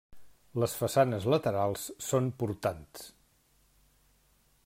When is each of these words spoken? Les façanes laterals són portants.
Les 0.61 0.71
façanes 0.79 1.27
laterals 1.33 1.85
són 2.07 2.31
portants. 2.41 3.05